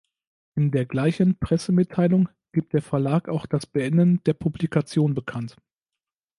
[0.55, 5.57] In der gleichen Pressemitteilung gibt der Verlag auch das Beenden der Publikation bekannt.